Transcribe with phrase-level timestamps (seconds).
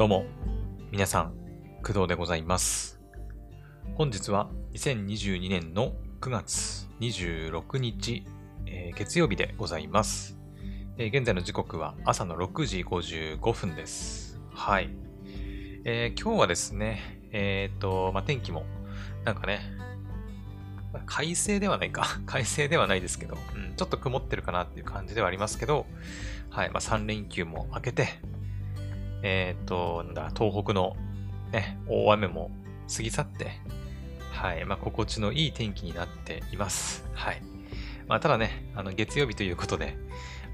[0.00, 0.24] どうも、
[0.90, 1.34] 皆さん、
[1.84, 2.98] 工藤でございます。
[3.96, 5.92] 本日は2022年の
[6.22, 8.24] 9月26日、
[8.64, 10.38] えー月曜日でございます、
[10.96, 14.40] えー現在の時刻は朝の6時55分です。
[14.54, 14.88] はい。
[15.84, 18.64] えー今日はですね、えっ、と、まあ、天気も、
[19.26, 19.60] なんかね、
[21.04, 22.06] 快晴ではないか。
[22.24, 25.84] 快晴ではないですけど、うん、ちょっと曇ってるかなっていう感じではありますけど、
[26.48, 28.18] はい、まあ、3連休も明けて、
[29.22, 30.96] えっ、と、なんだ、東北の
[31.52, 32.50] ね、大雨も
[32.94, 33.50] 過ぎ去って、
[34.32, 37.04] はい、まあ、心地のいい天気になっています。
[37.12, 37.42] はい。
[38.08, 39.96] まあ、ただね、あの、月曜日ということで、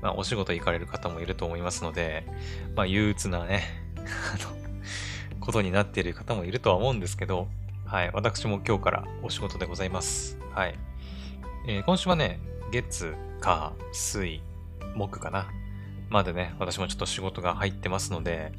[0.03, 2.27] まあ、お仕事行かれる方もいると思いますので、
[2.75, 3.65] まあ、憂鬱なね、
[3.97, 7.49] あの、ことになっている方もいるとは思うんですけど、
[7.87, 10.39] はい、私も今日からお仕事でございます。
[10.53, 10.75] はい。
[11.69, 12.41] えー今週はね、
[12.73, 14.41] 月、火、水、
[14.97, 15.49] 木かな。
[16.09, 18.53] までね、私もちょっと仕事が入ってますので、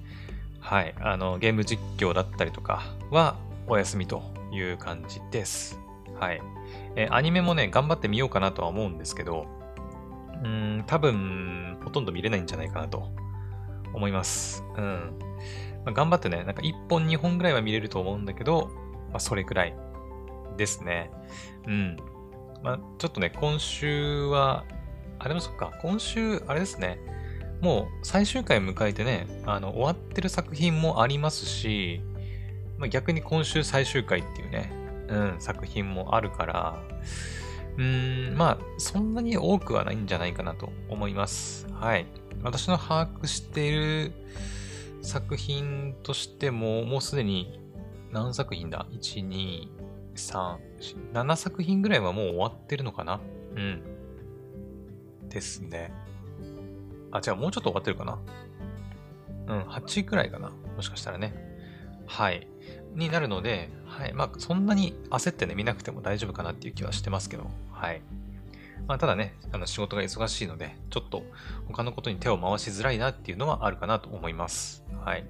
[0.59, 3.35] はい、あの、ゲーム実況だったりとかは
[3.67, 5.79] お休みという感じです。
[6.19, 6.41] はい。
[6.95, 9.47] えーアニメもね、頑張ってみようかなとは思うんですけど、
[10.43, 13.09] うん、多分、ほとんど見れないんじゃないかなと
[13.93, 14.63] 思います。
[14.75, 15.17] うん。
[15.85, 18.71] まあ頑張ってね、なんか1本2本ぐらいは見れると思うんだけど、
[19.11, 19.75] まあ、それくらい
[20.57, 21.11] ですね。
[21.65, 21.97] うん。
[22.63, 24.65] まあ、ちょっとね、今週は、
[25.19, 26.99] あ、でもそっか、今週、あれですね、
[27.61, 32.01] もう最終回迎えてね、あの、終わってる作品もありますし、
[32.77, 34.71] まあ、逆に今週最終回っていうね、
[35.07, 36.83] うん、作品もあるから、
[37.77, 41.67] うーん、まあ、そんなに多くはないんじゃないかなと思います。
[41.71, 42.05] はい。
[42.43, 44.11] 私の把握している
[45.01, 47.59] 作品としても、もうすでに
[48.11, 49.67] 何作品だ ?1、2、
[50.15, 50.57] 3、
[51.13, 53.19] 7作品ぐらいはもう終わってるのかな？
[53.55, 53.81] うん。
[55.29, 55.91] ですね。
[57.11, 58.19] あ、違う、もうちょっと終わってるかな？
[59.47, 61.33] うん、8くらいかなもしかしたらね。
[62.05, 62.47] はい。
[62.95, 64.13] になるので、はい。
[64.13, 68.01] まあ、そんなに焦ってね、見なくても大丈夫かなっていう気はしてますけど、はい。
[68.87, 71.23] まあ、ただね、あの仕事が忙しいので、ちょっと
[71.67, 74.83] 他のことに手を回しづらいなっていうのはあるかなと思います。
[75.03, 75.25] はい。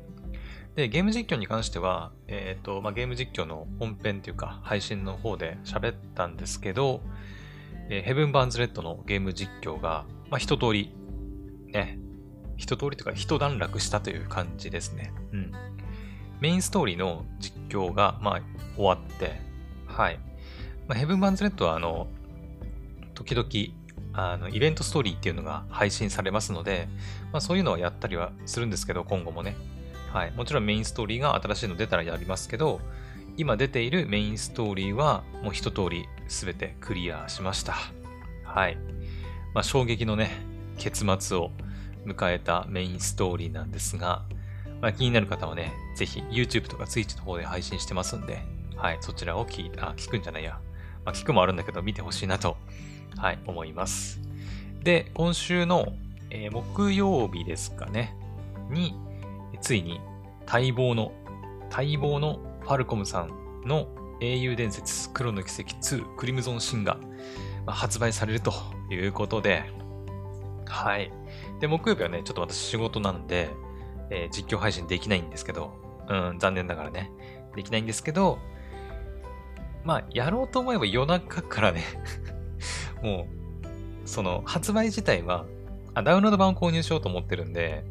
[0.75, 7.01] で、ゲーム実況に関しては、えっ、と、まあ、ゲーム実況の本編というか、配信の方で喋ったんですけど、
[7.89, 10.93] えーヘブン・バーンズ・レッドのゲーム実況が、まあ、一通り、
[11.67, 11.99] ね、
[12.57, 15.13] 一通りというか、一段落したという感じですね。
[15.31, 15.51] うん。
[16.39, 18.41] メインストーリーの実況が、まあ、
[18.75, 19.39] 終わって、
[19.87, 20.19] はい。
[20.87, 22.07] まあ、ヘブン・バンズ・レッドは、あの、
[23.13, 23.47] 時々、
[24.13, 26.87] あの、イベントストーリーっていうのが配信されますので、
[27.31, 29.55] まあ、そういうのはやったりはするんですけど、今後もね。
[30.11, 30.31] はい。
[30.31, 32.79] もちろんメインストーリーが新しいの出たらやりますけど、
[33.37, 37.75] 今出ているメインストーリーはもう一通り全てクリアしました。
[38.43, 38.77] はい。
[39.53, 40.31] まあ、衝撃のね、
[40.77, 41.51] 結末を
[42.05, 44.23] 迎えたメインストーリーなんですが、
[44.81, 48.39] まあ、気になる方はね、ぜひ YouTube とか Twitch の方で配信してますんで、
[48.75, 50.59] はい、そちらを聞いあ、聞くんじゃないや。
[51.03, 52.57] まあ、聞くもあるんだけど、見てほしいなと、
[53.17, 54.19] はい、思います。
[54.83, 55.93] で、今週の、
[56.29, 58.15] えー木曜日ですかね、
[58.69, 58.93] に、
[59.61, 59.99] ついに
[60.45, 61.11] 待望の、
[61.71, 63.87] 待望のファルコムさんの
[64.19, 66.97] 英雄伝説黒の奇跡2クリムゾンシンが
[67.65, 68.53] ま発売されると
[68.89, 69.71] いうことで、
[70.69, 71.11] はい。
[71.59, 73.49] で、木曜日はね、ちょっと私仕事なんで、
[74.09, 75.73] えー実況配信できないんですけど、
[76.09, 77.11] うん、残念ながらね、
[77.55, 78.39] できないんですけど、
[79.83, 81.83] まあ、やろうと思えば夜中からね、
[83.01, 83.27] も
[84.03, 85.45] う、その、発売自体は、
[85.93, 87.83] あ、ダウンロード版を購入しようと思ってるんで、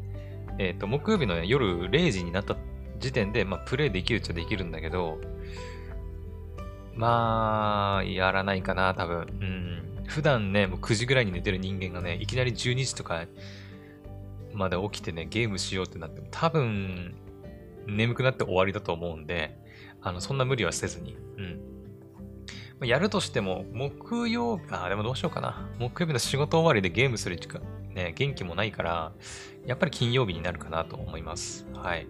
[0.59, 2.55] えっ、と、木曜日の、ね、夜0時になった
[2.99, 5.19] 時点で、まあ、プレイできるっちゃできるんだけど、
[6.95, 9.17] まあ、やらないかな、多分。
[9.19, 9.76] うん。
[10.07, 13.25] 普段ね、もう9時ぐらいに寝てる人間がね、いきなり12時とか
[14.53, 17.13] まで起きてね、ゲームしようってなっても、多分、
[17.85, 19.57] 眠くなって終わりだと思うんで、
[20.01, 21.59] あの、そんな無理はせずに、うん。
[22.79, 25.67] まやるとしても、木曜日、あ、でもどうしようかな。
[25.79, 27.61] 木曜日の仕事終わりでゲームする時間、
[27.93, 29.11] ね、元気もないから、
[29.65, 31.65] やっぱり金曜日になるかなと思います。
[31.73, 32.07] はい。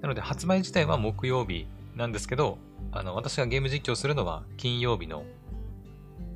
[0.00, 1.66] なので、発売自体は木曜日
[1.96, 2.58] なんですけど、
[2.92, 5.24] あの、私がゲーム実況するのは金曜日の、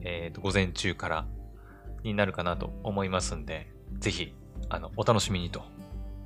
[0.06, 1.26] えっ、と、午前中から
[2.04, 3.66] になるかなと思いますんで、
[3.98, 4.32] ぜひ、
[4.68, 5.64] あの、お楽しみにと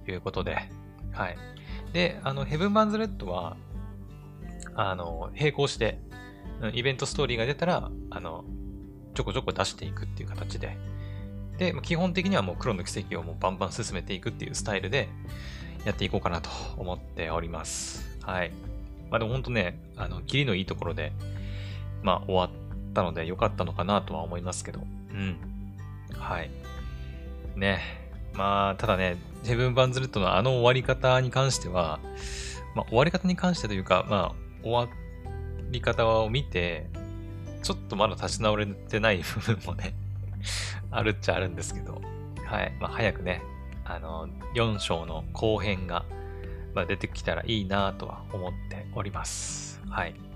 [0.06, 0.58] いうことで、
[1.12, 1.36] はい。
[1.92, 3.56] で、あの、ヘブン・バンズ・レッドは、
[4.74, 5.98] あの、並行して、
[6.74, 8.44] イベントストーリーが出たら、あの、
[9.14, 10.76] ちょこちょこ出していくっていう形で、
[11.58, 15.08] で、基本的にはもう黒の奇跡をもうバンバン進めていくっていうスタイルで
[15.84, 18.18] やっていこうかなと思っております。
[18.22, 18.52] はい。
[19.10, 21.12] まあでも本当ね、あの、キリのいいところで、
[22.02, 22.50] まあ終わっ
[22.92, 25.36] たので良かったのかなとは思いますけど、うん。
[26.16, 26.50] はい。
[27.56, 27.80] ね。
[28.34, 32.00] まあ、ただね、セブンバンズレッドのあの終わり方に関しては、
[32.74, 34.88] まあ、終わり方に関してというか、まあ、終わ
[35.70, 36.88] り方を見て、
[37.62, 39.94] ちょっとまだ立ち直れてない 部分もね
[40.90, 42.00] あるっちゃあるんですけど、
[42.44, 42.72] はい。
[42.80, 43.42] まあ、早くね、
[43.84, 46.04] あの、4章の後編が、
[46.74, 49.80] まあ、出てきたらいいなとは思っております。
[49.88, 50.29] はい。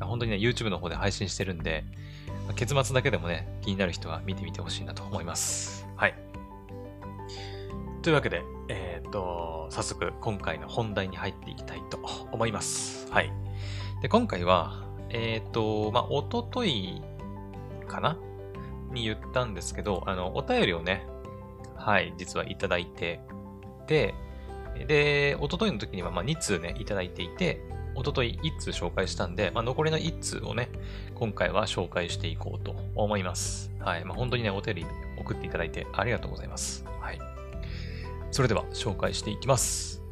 [0.00, 1.84] 本当にね、YouTube の方で配信してるんで、
[2.54, 5.86] 結末だけでもね、気になる人は見てみてほしいなと思います。
[5.96, 6.14] はい。
[8.02, 11.98] というわけで、えっ、と、早速今回の本題に入っていきたいと
[12.30, 13.10] 思います。
[13.10, 13.32] はい。
[14.02, 17.02] で、今回は、えっ、と、まあ、おととい
[17.88, 18.18] かな？
[18.92, 21.06] に言ったんですけど、あの、お便りをね、
[21.76, 23.20] はい、実はいただいて、
[23.86, 24.14] で、
[24.86, 27.60] で、おとといの時には、まあ、2通ね、いただいていて、
[27.96, 30.68] おととい1通紹介したんで、まあ、残りの1通をね、
[31.14, 33.72] 今回は紹介していこうと思います。
[33.80, 34.04] はい。
[34.04, 34.86] まあ、本当にね、お便り
[35.18, 36.84] 送っていただいてありがとうございます。
[37.00, 37.18] はい。
[38.30, 40.02] それでは紹介していきます。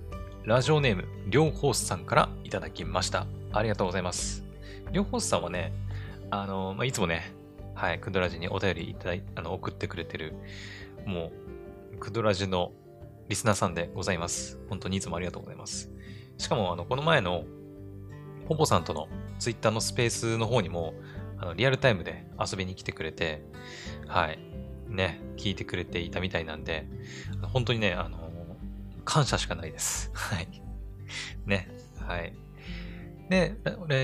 [0.45, 3.27] ラジオネーム、りょうほうさんからいただきました。
[3.53, 4.45] ありがとうございます。
[4.91, 5.73] りょうほうさんはね、
[6.31, 7.35] あの、まあ、いつもね、
[7.75, 10.35] はい、クドラジにお便りいただいあの送ってくれてる、
[11.05, 11.33] も
[11.95, 12.73] う、クドラジの
[13.29, 14.59] リスナーさんでございます。
[14.71, 15.91] 本当にいつもありがとうございます。
[16.39, 17.45] しかも、あの、この前の
[18.49, 19.09] ポポさんとの
[19.39, 20.95] ツイッターのスペースの方にも、
[21.39, 23.43] あのリアルタイムで遊びに来てくれて、
[24.07, 24.39] はい、
[24.89, 26.87] ね、聞いてくれていたみたいなんで、
[27.53, 28.19] 本当にね、あの、
[29.05, 30.11] 感謝しかないです。
[30.15, 30.49] はい。
[31.47, 31.69] ね、
[32.01, 32.33] はい。
[33.29, 33.57] で、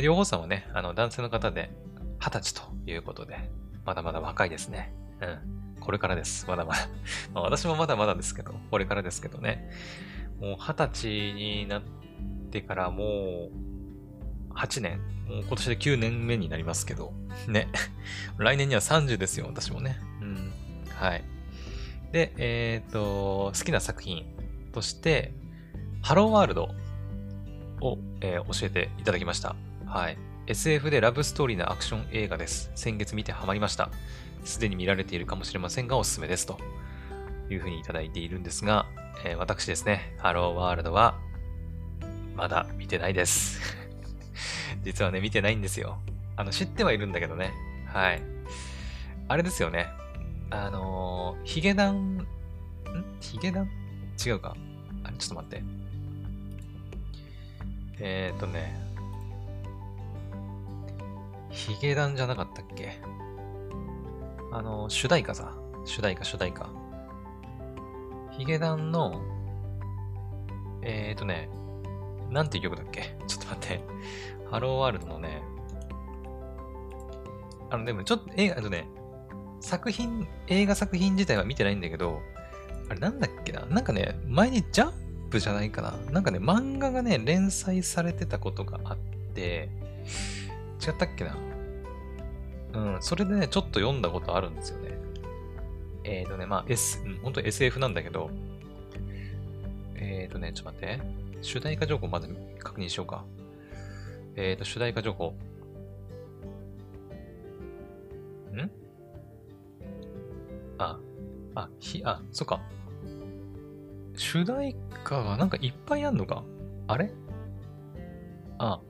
[0.03, 1.71] 両方さんはね、あの、男性の方で、
[2.19, 3.51] 二十歳ということで、
[3.85, 4.93] まだまだ若いですね。
[5.21, 5.81] うん。
[5.81, 6.47] これからです。
[6.47, 6.89] まだまだ。
[7.33, 9.71] まあ、私もまだまだですけど、これからですけどね。
[10.39, 11.83] もう二十歳になっ
[12.51, 13.70] てからもう、
[14.55, 17.13] 8年、もう今年で9年目になりますけど、
[17.47, 17.69] ね。
[18.39, 19.99] 来年には30ですよ、私もね。
[20.21, 20.53] うん。
[20.95, 21.25] はい。
[22.13, 24.27] で、えっ、ー、と、好きな作品
[24.73, 25.33] として、
[26.03, 26.75] ハローワールド
[27.81, 29.55] を、えー、教えていただきました。
[29.87, 30.19] はい。
[30.47, 32.71] SF でラブストーリーなアクション映画です。
[32.75, 33.91] 先月見てハマりました。
[34.45, 36.47] すでに見られているかもしれませんが、おすすめです。
[36.47, 36.59] と
[37.51, 38.87] いうふうにいただいているんですが、
[39.25, 41.19] えー、私ですね、ハローワールドは、
[42.35, 43.80] まだ見てないです。
[44.83, 45.99] 実はね、見てないんですよ。
[46.37, 47.53] あの、知ってはいるんだけどね。
[47.87, 48.23] はい。
[49.29, 49.89] あれですよね。
[50.51, 52.27] あのー、ヒゲダン、ん？
[53.21, 53.71] ヒゲダン？
[54.25, 54.57] 違うか。
[55.05, 55.63] あれ、ちょっと待って。
[57.99, 58.81] えー、っとね。
[61.51, 63.01] ヒゲダンじゃなかったっけ？
[64.53, 65.53] あの、主題歌さ。
[65.85, 66.69] 主題歌、主題歌。
[68.31, 69.21] ヒゲダンの、
[70.83, 71.49] えー、っとね、
[72.31, 73.15] なんていう曲だっけ？
[73.27, 73.85] ちょっと待って。
[74.51, 75.43] ハローワールドのね、
[77.71, 78.89] あの、でもちょっと、映画、あとね、
[79.61, 82.21] 作品、映画作品自体は見てないんだけど、
[82.89, 83.65] あれなんだっけな？
[83.67, 85.93] なんかね、前にジャンプじゃないかな？
[86.11, 88.97] なんかね、漫画がね、連載されてたことがあっ
[89.35, 89.69] て、
[90.85, 91.37] 違ったっけな？
[92.73, 94.91] うん、それでね、ちょっと読んだことあるんですよね。
[96.03, 98.31] えっ、ー、とね、まあ、S、うん、本当 SF なんだけど、
[99.95, 101.01] えっ、ー、とね、ちょっと待って。
[101.43, 103.25] 主題歌情報まず確認しようか。
[104.37, 105.35] えっ、ー、と、主題歌情報。
[108.53, 108.71] ん？
[110.79, 110.99] あ、
[111.55, 112.61] あ、ひ、あ、そっか。
[114.17, 116.45] 主題歌がなんかいっぱいあんのか？
[116.89, 117.13] あれ？
[118.59, 118.81] あ、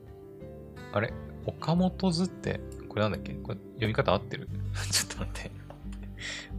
[0.92, 1.12] あれ？
[1.46, 3.34] 岡本図って、これなんだっけ？
[3.34, 4.48] これ読み方合ってる？
[4.90, 5.50] ちょっと待って。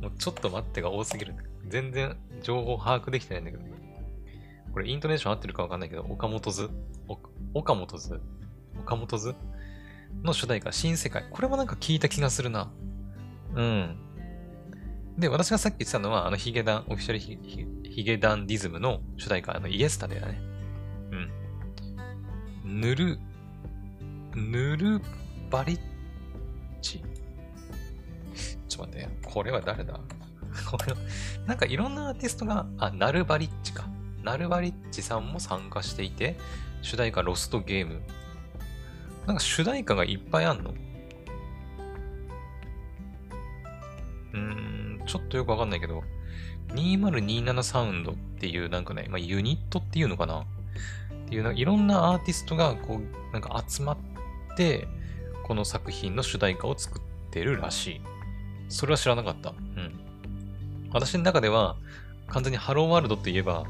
[0.02, 1.36] もうちょっと待ってが多すぎる。
[1.68, 3.64] 全然情報把握できてないんだけど。
[4.74, 6.70] これイントネーション合ってるかわかんないけど、岡本図？
[7.54, 8.22] 岡本図？
[8.82, 9.36] 岡本図？
[10.24, 11.26] の主題歌、新世界。
[11.32, 12.72] これもなんか聞いた気がするな。
[13.56, 13.98] うん。
[15.18, 17.40] で、私がさっき言ってたのは、あのヒゲダン、オフィシャルヒ
[17.90, 20.42] ヒゲダンディズムの主題歌、あのイエスタデーだね。
[22.66, 22.82] うん。
[22.82, 23.20] ぬる、
[24.36, 25.02] ぬる
[25.50, 25.80] バリッ
[26.82, 27.04] チ。
[28.68, 30.00] ちょっと待って、これは誰だ？
[30.70, 30.94] こ れ
[31.46, 33.88] なんかいろんなアーティストが、あ、ナルバリッチか。
[34.24, 36.38] ナルバリッチさんも参加していて、
[36.82, 38.02] 主題歌ロストゲーム
[39.28, 40.72] なんか主題歌がいっぱいあんの？
[44.34, 46.04] うーん、ちょっとよくわかんないけど、
[46.70, 50.42] 2027サウンドっていうなんかね、まあ、ユニットっていうのかな？
[50.42, 50.46] っ
[51.28, 53.98] ていういろんなアーティストがこう、なんか集まっ
[54.58, 54.88] て、
[55.44, 58.02] この作品の主題歌を作ってるらしい。
[58.70, 59.52] それは知らなかった。
[59.52, 60.00] うん。
[60.92, 61.78] 私の中では、
[62.28, 63.66] 完全にハローワールドって言えば、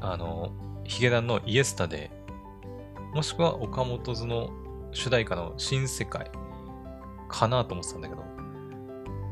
[0.00, 0.52] あの、
[0.84, 2.10] ヒゲダンのイエスタで
[3.16, 4.50] もしくは岡本図の
[4.92, 6.30] 主題歌の新世界
[7.28, 8.22] かなと思ってたんだけど、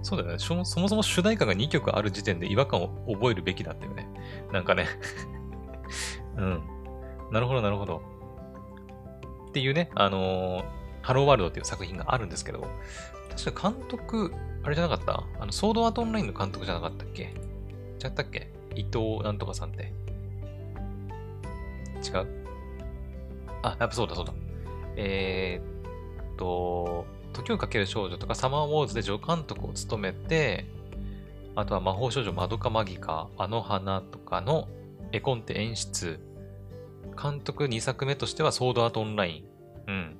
[0.02, 0.38] そうだよね。
[0.38, 4.08] そもそも主題歌が2曲ある時点で違和感を覚えるべきだったよね。
[4.52, 4.86] なんかね
[6.36, 6.62] うん。
[7.30, 8.00] なるほど、なるほど。
[9.48, 10.64] っていうね、あのー、
[11.02, 12.66] ハローワールドっていう作品があるんですけど、
[13.36, 15.24] 確か監督、あれじゃなかった？
[15.38, 17.34] あの、ソードアートオンラインの監督じゃなかったっけ？
[18.02, 18.50] 違ったっけ？
[18.74, 19.92] 伊藤なんとかさんって。
[22.02, 22.43] 違う
[23.64, 24.34] あ、やっぱそうだそうだ。
[24.96, 30.66] えー、っと、時をかける少女とかサマーウォーズで助監督を務めて、
[31.56, 34.68] あとは魔法少女マドカマギカ、あの花とかの
[35.12, 36.20] 絵コンテ演出。
[37.20, 39.44] 監督2作目としてはソードアートオンライ
[39.86, 39.90] ン。
[39.90, 40.16] うん。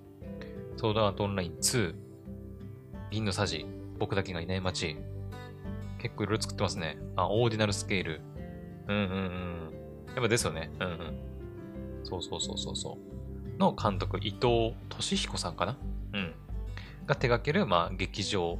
[0.76, 1.94] ソードアートオンライン2。
[3.10, 3.66] 銀のさじ。
[3.98, 4.96] 僕だけがいない街。
[6.00, 6.98] 結構いろいろ作ってますね。
[7.16, 8.20] あ、オーディナルスケール。
[8.88, 10.14] うんうんうん。
[10.14, 10.70] やっぱですよね。
[10.80, 11.18] うんうん。
[12.04, 13.13] そうそうそうそうそう。
[13.58, 15.76] の監督、伊藤俊彦さんかな？
[16.12, 16.34] うん。
[17.06, 18.58] が手掛ける、まあ、劇場、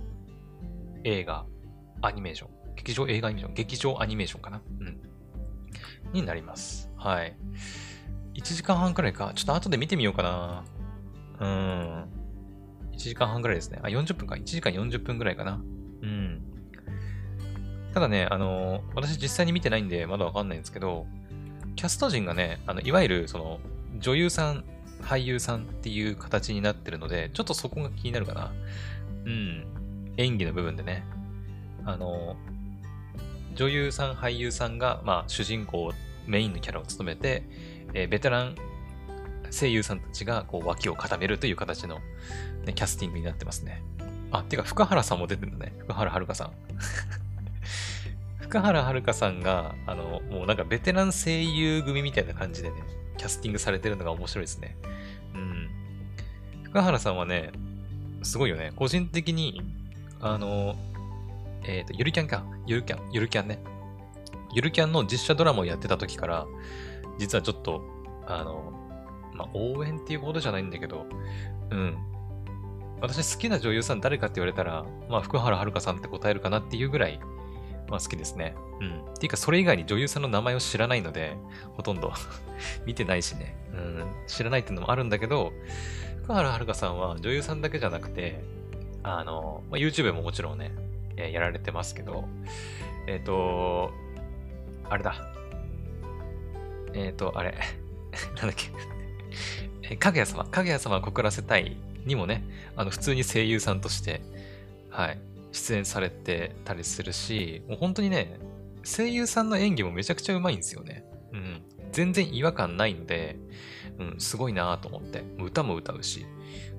[1.04, 1.46] 映画、
[2.02, 2.50] アニメーション。
[2.76, 3.54] 劇場映画アニメーション。
[3.54, 4.62] 劇場アニメーションかな？
[4.80, 5.00] うん。
[6.12, 6.90] になります。
[6.96, 7.36] はい。
[8.34, 9.32] 1時間半くらいか。
[9.34, 10.64] ちょっと後で見てみようかな。
[11.40, 12.08] うん。
[12.92, 13.80] 1時間半くらいですね。
[13.82, 14.34] あ、40分か。
[14.34, 15.60] 1時間40分くらいかな。
[16.02, 16.42] うん。
[17.92, 21.06] ただね、あのー、私実際に見てないんで、まだわかんないんですけど、
[21.76, 23.60] キャスト陣がね、あの、いわゆる、その、
[23.98, 24.64] 女優さん、
[25.04, 28.52] 俳優さんっていう形になってるので、ちょっとそこが気になるかな。
[29.24, 29.66] うん。
[30.16, 31.04] 演技の部分でね。
[31.84, 32.36] あの、
[33.54, 35.92] 女優さん、俳優さんが、まあ、主人公、
[36.26, 37.44] メインのキャラを務めて、
[37.92, 38.56] えー、ベテラン
[39.50, 42.00] 声優さんたちが、こう、脇を固めるという形の、
[42.64, 43.82] ね、キャスティングになってますね。
[44.30, 45.72] あ、てか、福原さんも出てるんだね。
[45.78, 46.52] 福原遥さん。
[48.40, 52.76] 福原遥さんが、あの、もうなんかベテラン声優組みたいな感じでね、
[53.16, 54.76] キャスティングされてるのが面白いですね。
[55.34, 55.70] うん。
[56.64, 57.52] 福原さんはね、
[58.22, 58.72] すごいよね。
[58.76, 59.62] 個人的に、
[60.20, 60.76] あの、
[61.64, 62.44] えっ、ー、と、ゆるキャンか。
[62.66, 63.58] ゆるキャン、ゆるキャンね。
[64.54, 66.46] ゆるキャンの実写ドラマをやってた時から、
[67.18, 67.82] 実はちょっと、
[68.26, 68.72] あの、
[69.34, 71.06] まあ、応援っていうことじゃないんだけど、
[71.70, 71.96] うん。
[73.00, 77.20] 私好きな女優さん誰かって言われたら、まあ、福原遥さんって答えるかなっていうぐらい、
[77.88, 78.54] まあ好きですね。
[78.80, 79.12] うん。
[79.12, 81.36] っていうか、それ以外に女優さんの名前を知らないので、
[81.76, 82.12] ほとんど
[82.86, 83.56] 見てないしね。
[83.72, 84.04] うん。
[84.26, 85.52] 知らないっていうのもあるんだけど、
[86.24, 88.42] 福原遥さんは女優さんだけじゃなくて、
[89.02, 90.72] あの、まあ、YouTube ももちろんね、
[91.16, 92.24] えー、やられてますけど、
[93.06, 93.92] えっ、ー、と、
[94.88, 95.14] あれだ。
[96.94, 97.54] えっ、ー、と、あれ。
[98.36, 98.70] なんだっけ。
[99.82, 100.44] え、かぐや様。
[100.44, 101.76] かぐや様を告らせたい
[102.06, 102.44] にもね、
[102.76, 104.22] あの、普通に声優さんとして、
[104.88, 105.18] はい、
[105.54, 108.38] 出演されてたりするし、もう本当にね、
[108.84, 111.04] 声優さんの演技もめちゃくちゃうまいんですよね。
[111.32, 111.62] うん。
[111.92, 113.38] 全然違和感ないので、
[113.98, 115.22] うん、すごいなと思って。
[115.38, 116.26] 歌も歌うし、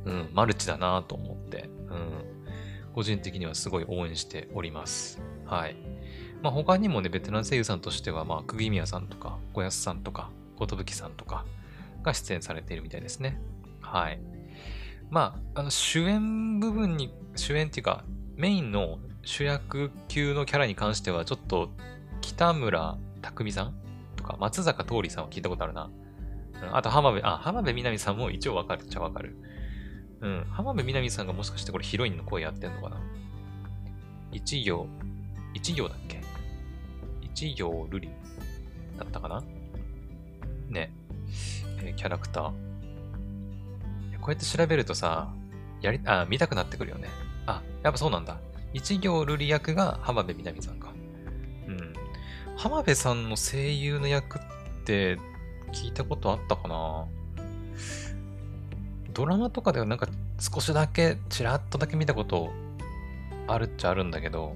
[0.04, 2.94] うん、マルチだなと思って、うん。
[2.94, 5.22] 個人的にはすごい応援しております。
[5.46, 5.78] はい。
[6.42, 10.30] まあ他にもね、ベテラン声優さんとしては、まあ、釘宮さんとか、小安さんとか、
[10.60, 11.46] 寿さんとか
[12.04, 13.40] が出演されているみたいですね。
[13.80, 14.20] はい。
[15.10, 18.04] まあ、あの、主演部分に、主演っていうか、
[18.36, 21.70] メインの主役級のキャラに関しては、ちょっと
[22.22, 23.74] 北村匠さん
[24.16, 25.90] とか松坂桃李さんは聞いたことあるな。
[26.72, 29.36] あと浜辺、あ、浜辺美波さんも一応わかるっちゃわかる。
[30.22, 30.46] うん。
[30.50, 33.02] 浜辺美波さんがもしかしてこれヒロインの声やってんのかな
[34.32, 34.88] 一行、
[35.54, 36.22] 一行だっけ？
[37.22, 38.10] 一行瑠璃
[38.98, 39.44] だったかな？
[40.70, 40.92] ね。
[41.84, 42.44] えー、キャラクター。
[44.20, 45.34] こうやって調べるとさ、
[45.82, 47.10] やり、あ、見たくなってくるよね。
[47.46, 48.38] あ、やっぱそうなんだ。
[48.74, 50.94] 一行瑠璃役が浜辺美波さんか。
[51.68, 51.94] うん。
[52.58, 54.42] 浜辺さんの声優の役っ
[54.86, 55.18] て
[55.72, 57.06] 聞いたことあったかな
[59.14, 60.08] ドラマとかではなんか
[60.40, 62.52] 少しだけ、ちらっとだけ見たこと
[63.48, 64.56] あるっちゃあるんだけど、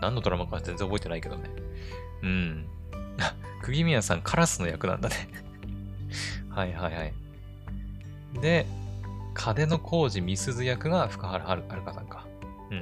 [0.00, 1.50] 何のドラマか全然覚えてないけどね。
[2.22, 2.66] うん。
[3.62, 5.28] 釘宮さん、カラスの役なんだね
[6.50, 7.12] はいはいはい。
[8.40, 8.66] で、
[9.36, 12.26] 風の工事みすず役が福原遥さんか。
[12.70, 12.80] うんう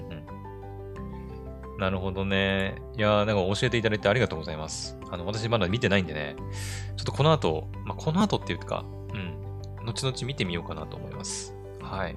[1.77, 1.79] ん。
[1.79, 2.81] なるほどね。
[2.97, 4.97] いやー、なんか教えていただいてありがとうございます。
[5.11, 6.37] あの、私まだ見てないんでね。
[6.97, 9.85] ちょっとこの後、まあ、この後っていうか、うん。
[9.85, 11.57] 後々見てみようかなと思います。
[11.83, 12.17] はい。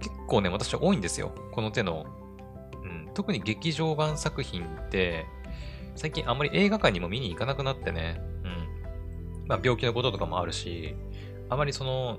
[0.00, 1.32] 結構ね、私は多いんですよ。
[1.52, 2.04] この手の。
[2.84, 3.10] うん。
[3.14, 5.24] 特に劇場版作品って、
[5.96, 8.20] 最近あんまり映画館にも見に行かなくなってね。
[8.44, 9.48] うん。
[9.48, 10.94] まあ、病気のこととかもあるし、
[11.48, 12.18] あまりその、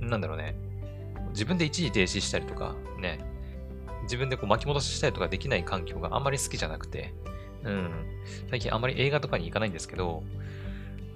[0.00, 0.54] なんだろうね、
[1.30, 3.18] 自分で一時停止したりとか、ね、
[4.02, 7.14] 自分でこう巻き戻ししたりとかできない環境があんまり好きじゃなくて、
[7.64, 7.90] うん、
[8.50, 10.22] 最近あんまり映画とかに行かないんですけど、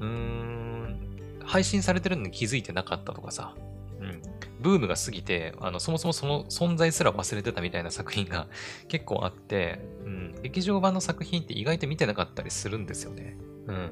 [0.01, 0.99] うーん、
[1.45, 3.55] 配信されてるのに気づいてなかったとかさ、
[4.01, 4.23] うん、
[4.61, 8.49] ブームが過ぎて、あの、そもそもその存在すら忘れてたみたいな作品が
[8.89, 13.37] 結構あって、うん、劇場版の作品って意外と見てなかったりするんですよね。
[13.67, 13.91] うん。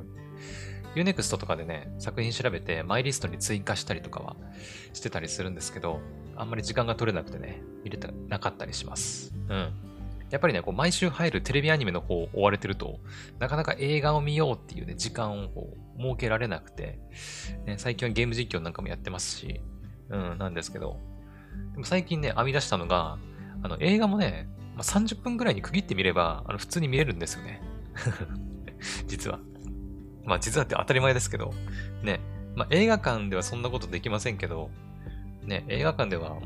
[0.95, 4.37] Unext とかでね、作品調べてマイリストに追加したりとかは
[4.93, 6.01] してたりするんですけど、
[6.37, 9.35] あんまり時間が取れなくてね、見れてなかったりします。
[9.49, 9.73] うん。
[10.31, 13.01] やっぱりね、こう毎週入るテレビアニメの方を追われてると、
[13.39, 16.99] なかなか映画を見ようっていうね、時間をこう設けられなくて、
[17.67, 19.61] ね、最近はゲーム実況なんかもやってますし、
[20.09, 20.99] うん、なんですけど、
[21.73, 23.19] でも最近ね、編み出したのが、
[23.63, 27.63] あの、映画もね、まあ、30分くらいに区切ってみれば、あの、普通に見れるんですよね。
[29.07, 29.39] 実は。
[30.25, 31.53] まあ実はって当たり前ですけど、
[32.03, 32.21] ね、
[32.55, 34.71] まあ映画館ではそんなことできませんけど、
[35.45, 36.41] ね、映画館ではも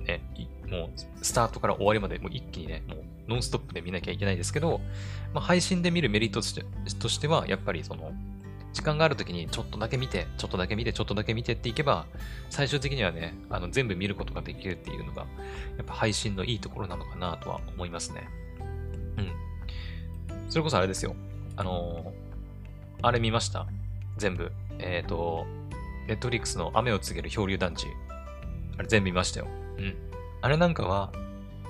[0.00, 0.22] う、ね、
[0.68, 4.80] もうスタートから終わりまでもう一気にね、もうノンストップで見なきゃいけないですけど、
[5.34, 6.40] まあ配信で見るメリット
[6.98, 8.12] としては、やっぱりその、
[8.72, 12.06] 時間があるときにちょっとだけ見て、ちょっとだけ見て、ちょっとだけ見てっていけば、
[12.50, 15.22] 最終的にはね、あの全部見ることができるっていうのが、
[15.76, 18.28] やっぱ配信のいいところなのかなとは思いますね。
[19.18, 20.50] うん。
[20.50, 21.14] それこそあれですよ。
[21.56, 22.29] あのー
[23.02, 23.66] あれ見ました？
[24.16, 24.52] 全部。
[24.78, 25.46] えっ、ー、と、
[26.06, 27.86] ネットリックスの雨を告げる漂流団地。
[28.78, 29.46] あれ全部見ましたよ。
[29.78, 29.94] うん。
[30.42, 31.12] あれなんかは、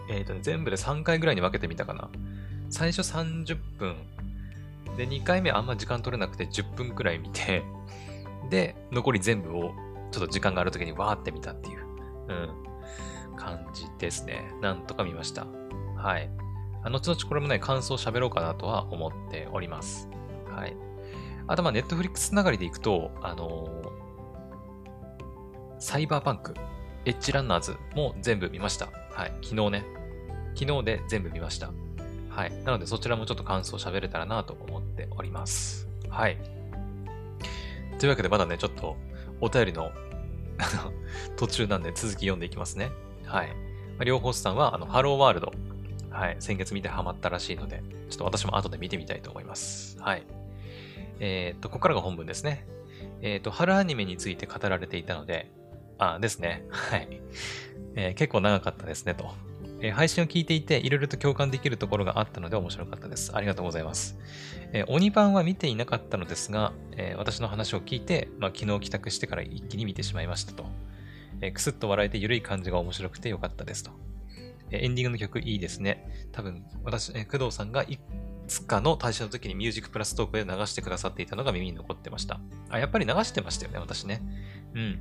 [0.08, 2.08] えっ、ー、とね、全部で3回ぐらいに分けてみたかな。
[2.68, 3.96] 最初30分。
[4.96, 7.62] で、2回目あんま時間取れなくて10分くらい見て、
[8.48, 9.74] で、残り全部を
[10.10, 11.86] ちょっと時間がある時にわーって見たっていう、
[12.28, 12.32] う
[13.34, 14.52] ん、感じですね。
[14.60, 15.46] なんとか見ました。
[15.96, 16.28] はい。
[16.84, 20.08] 後々これもね、感想喋ろうかなとは思っております。
[20.48, 20.76] はい。
[21.50, 26.54] あと、まあ、ネットフリックスつながりでいくと、あのー、サイバーパンク、
[27.04, 28.86] エッジランナーズも全部見ました。
[29.10, 29.32] はい。
[29.42, 29.84] 昨日ね。
[30.54, 31.72] 昨日で全部見ました。
[32.28, 32.52] はい。
[32.62, 35.88] なので、そちらもちょっと感想喋れたらなと思っております。
[36.08, 36.38] はい。
[37.98, 38.96] というわけで、まだね、ちょっと
[39.40, 39.90] お便りの、
[41.36, 42.92] 途中なんで続き読んでいきますね。
[43.24, 43.48] はい。
[43.98, 45.52] ま、両方さんは、あの、ハローワールド、
[46.10, 46.36] はい。
[46.38, 49.98] 先月見てハマったらしいので、ちょっと私も後で見てみたいと思います。
[50.00, 50.22] はい。
[51.20, 52.66] えっ、と、ここからが本文ですね。
[53.22, 55.50] えっ、と、春アニメについて語られていたので、
[56.00, 56.64] あ、ですね。
[56.70, 57.20] はい。
[57.94, 59.34] えー、結構長かったですね、と。
[59.82, 63.36] えー、配信を聞いていて、いろいろと共感できるところがあったので面白かったです。
[63.36, 64.18] ありがとうございます。
[64.72, 70.64] えー、鬼版は見ていなかったのですが、えー、私の話を聞いて、まあ、昨日帰宅してから一気に見てしまいましたと。
[71.42, 73.90] えー、くすっと笑えて緩い感じが面白くてよかったですと。
[74.70, 76.28] えー、エンディングの曲いいですね。
[76.32, 77.84] 多分、私、えー、工藤さんが
[78.50, 82.40] つかの対象の時にミュージックプラストークで流してくださっていたのが耳に残ってました。
[82.68, 84.20] あ、やっぱり流してましたよね、私ね。
[84.74, 84.98] うん。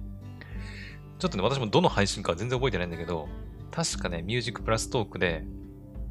[1.18, 3.28] ちょっとね、私もどの配信か全然覚えてないんだけど、
[3.72, 5.46] 確かね、ミュージックプラストークで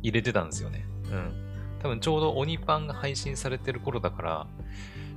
[0.03, 0.85] 入れてたんですよね。
[1.05, 1.79] うん。
[1.81, 4.47] 多分ちょうど鬼パンが配信されてる頃だから、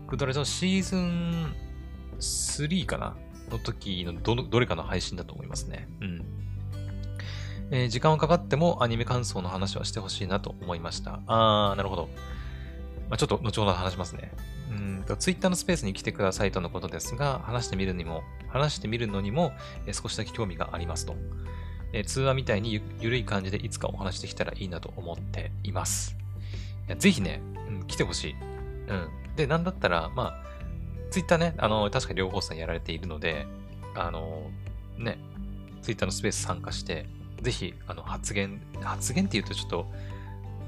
[0.08, 1.56] クドレのシーズン
[2.20, 3.16] 3かな？
[3.50, 5.90] の時のどどれかの配信だと思いますね。
[6.02, 6.26] うん。
[7.72, 11.22] えー、時間はかかってもアニメ感想の話はしてほしいなと思いました。
[11.26, 12.10] あー、なるほど。
[13.10, 14.34] まあ、ちょっと後ほど話しますね。
[14.70, 19.54] うんと、ツイッターのスペースに来てくださいとのことですが、話してみるにも、話してみるのにも、
[19.86, 21.16] えー、少しだけ興味がありますと。
[21.94, 26.18] えー、通話みたいにゆゆるい感じでいつかお話できたらいいなと思っています。
[26.88, 28.36] いやぜひね、うん、来てほしい。
[28.88, 29.10] うん。
[29.36, 30.44] で、なんだったら、まあ、
[31.10, 33.48] ツイッターね、あの、確か両方さんやられているので、
[33.96, 34.50] あの、
[34.98, 35.18] ね、
[35.82, 37.08] ツイッターのスペース参加して、
[37.41, 39.91] ぜひ、あの、発言、発言って言うとちょっと、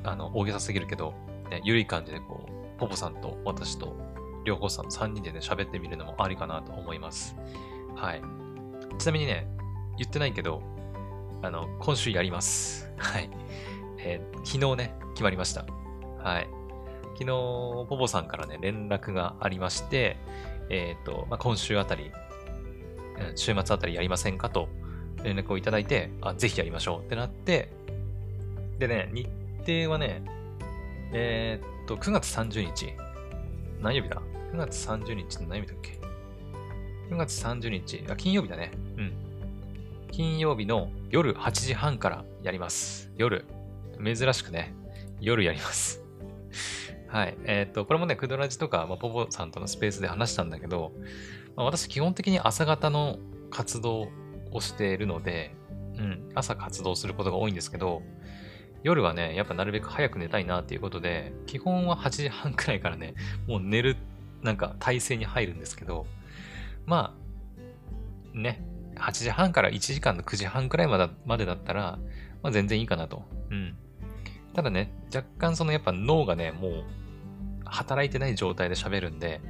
[0.04, 1.14] あの、大げさすぎるけど、
[1.50, 3.96] ね、ゆるい感じでこう、ポポさんと私と
[4.44, 7.36] 両方さん3人でね、喋ってみるのもありかなと思います。
[7.96, 8.22] はい。
[8.98, 9.48] ちなみにね、
[9.98, 10.62] 言ってないけど、
[11.42, 12.92] あの、今週やります。
[12.98, 13.30] はい。
[14.00, 15.66] えー、昨日ね、決まりました。
[16.18, 16.48] はい。
[17.14, 20.18] 昨日、ポポさんからね、連絡がありまして、
[20.70, 22.12] えっ、ー、と、まあ、今週あたり、
[23.36, 24.68] 週末あたりやりませんかと
[25.24, 27.70] 連絡をいただいて、あ、ぜひやりましょうってなって、
[28.80, 29.28] でね、日
[29.66, 30.24] 程はね、
[31.14, 32.94] えー、っと、9月30日。
[33.82, 34.22] 何曜日だ
[34.54, 36.00] ?9 月30日って何曜日だっけ
[37.12, 38.06] ?9 月30日。
[38.10, 38.72] あ、金曜日だね。
[38.98, 39.14] うん。
[40.12, 43.12] 金曜日の夜8時半からやります。
[43.18, 43.46] 夜。
[44.04, 44.74] 珍しくね、
[45.20, 46.04] 夜やります。
[47.08, 47.38] はい。
[47.46, 50.94] えー、っと、これもね、クドラジとか、まあ、ポポさんとのスペースで話したんだけど、
[51.56, 53.20] まあ、私基本的に朝方の
[53.52, 54.10] 活動
[54.54, 55.56] をしているので、
[55.98, 58.02] うん、朝活動することが多いんですけど、
[58.84, 63.16] 夜はね、やっぱなるべく早く寝たいなっていうことで、基本は8時半くらいからね、
[63.48, 63.96] もう寝る、
[64.42, 66.06] なんか体勢に入るんですけど、
[66.86, 67.16] ま
[68.36, 68.64] あ、ね、
[68.96, 72.00] 8時半から1時間の9時半くらいまでまでだったら、
[72.42, 73.24] まあ全然いいかなと。
[73.50, 73.76] うん。
[74.54, 76.84] ただね、若干そのやっぱ脳がね、もう
[77.66, 79.42] 働いてない状態で喋るんで、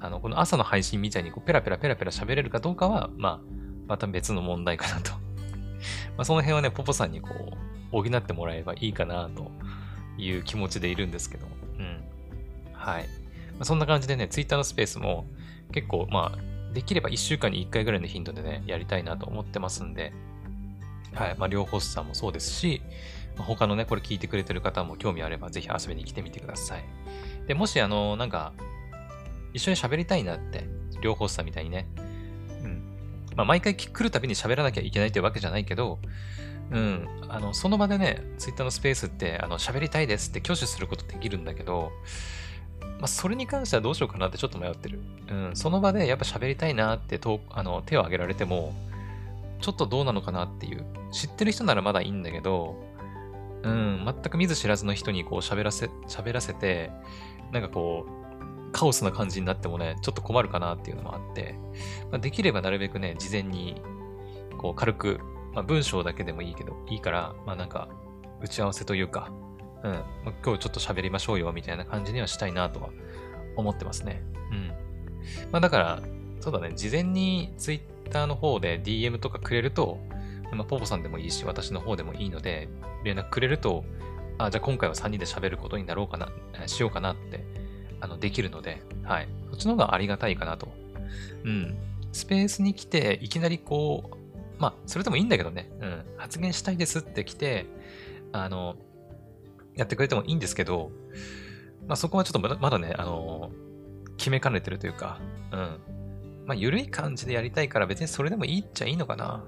[0.00, 5.12] あの、この朝の配信みたいにこうペラペラペラペラ喋れるかどうかは、まあ、また別の問題かなと。
[6.16, 7.56] まあその辺はね、ポポさんにこう、
[7.90, 9.50] 補ってもらえばいいかなと
[10.18, 11.46] いう気持ちでいるんですけど。
[11.78, 12.04] うん。
[12.72, 13.04] はい。
[13.04, 13.08] ま
[13.60, 15.26] あ、そんな感じでね、Twitter のスペースも
[15.72, 20.12] 結構、まあ、できれば1週間に1回ぐらいの頻度でね、やりたいなと思ってますんで、
[21.14, 21.36] はい。
[21.38, 22.82] まあ、両ホスさんもそうですし、
[23.36, 26.84] ま、他のね、これ聞いてくれてる方も興味あれば、ぜひ遊びに来てみてください。
[27.46, 28.52] で、もし、あの、なんか、
[29.52, 30.66] 一緒に喋りたいなって、
[31.00, 31.86] 両ホスさんみたいにね、
[33.36, 35.98] まあ、毎回来るたびに喋らなきゃいけないってわけじゃないけど、
[36.70, 37.08] うん。
[37.28, 41.92] あの、その場でね、ツイッターのスペースって、あの、喋りたいですって挙手することできるんだけど、
[42.98, 45.00] まあ、それに関してはどうしようかなってちょっと迷ってる。
[45.28, 45.50] うん。
[45.54, 48.74] その場でやっぱ喋りたいなってとあの手を挙げられても、
[49.60, 50.84] ちょっとどうなのかなっていう。
[51.12, 52.82] 知ってる人ならまだいいんだけど、
[53.62, 56.90] うん、全く見ず知らずの人にこう喋らせ、喋らせて、
[57.52, 58.23] なんかこう、
[58.74, 61.54] カオスな感じになってもね、ちょっと困るかなっていうのもあって、
[62.10, 63.80] まあ、できればなるべくね、事前に、
[64.58, 65.20] こう軽く
[65.54, 67.88] まあ、文章だけでもいいけど、いいから、まあなんか、
[68.42, 69.30] 打ち合わせというか、
[69.84, 70.02] うん、
[70.44, 72.90] 今日ちょっと喋りましょうよ、みたいな感じにはしたいなとは
[73.56, 74.22] 思ってますね。
[74.50, 74.68] うん。
[75.52, 76.02] まあだから、
[76.40, 79.98] そうだね、事前に Twitter の方で DM とかくれると、
[80.52, 82.68] まあ、ポポさんでもいいし、私の方でもいいので、
[83.04, 83.84] 連絡くれると、
[84.38, 86.28] あ、じゃあ今回は3人で喋ることになろうかな、
[86.66, 87.44] しようかなって、
[88.04, 89.28] あの、できるので、はい。
[89.50, 90.68] そっちの方がありがたいかなと。
[91.44, 91.74] うん。
[92.12, 97.64] スペースに来て、いきなりこう、まあ、それでもいいんだけどね、うん、発言したいですって来て、
[98.32, 98.76] あの、
[99.74, 100.90] やってくれてもいいんですけど、
[101.88, 103.50] まあそこはちょっとまだね、あの、
[104.18, 105.18] 決めかねてるというか、
[105.50, 105.58] うん。
[106.46, 109.42] まあ、ゆるい感じでやりたいから別にそれでもいいっちゃいいのかな。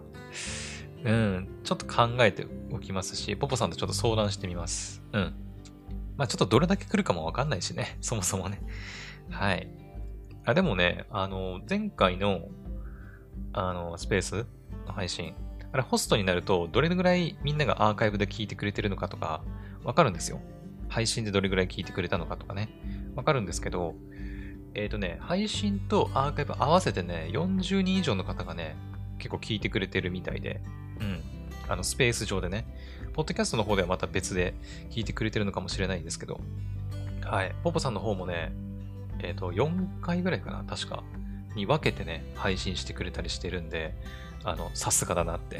[1.04, 1.48] うん。
[1.62, 5.02] ちょっと考えておきますし、ポポさんとちょっと相談してみます。
[5.12, 5.45] うん。
[6.16, 7.96] まあ、ちょっとどれだけ来るかもわかんないしね。
[8.02, 8.60] そもそもね。
[9.30, 9.68] はい。
[10.44, 12.48] あ、でもね、あの、前回の、
[13.52, 14.46] あの、スペース
[14.86, 15.34] の配信。
[15.72, 19.42] あれ、ホストになると、どれぐらいみんながアーカイブで聞いてくれてるのかとか、
[19.84, 20.40] わかるんですよ。
[20.88, 22.70] 配信でどれぐらい聞いてくれたのかとかね。
[23.14, 23.94] わかるんですけど、
[24.74, 28.76] えっ、ー、とね、配信とアーカイブ合わせてね、40人以上の方がね、
[29.18, 30.60] 結構聞いてくれてるみたいで、
[31.00, 31.22] うん。
[31.68, 32.66] あの、スペース上でね。
[33.16, 34.52] ポッドキャストの方ではまた別で
[34.90, 36.38] 聞いてくれてるのかもしれないんですけど、
[37.24, 37.54] はい。
[37.64, 38.52] ポポさんの方もね、
[39.20, 41.02] えっ、ー、と、4回ぐらいかな、確か、
[41.54, 43.94] に分けてね、配信してくれたりしてるんで、
[44.44, 45.58] あの、さすがだなって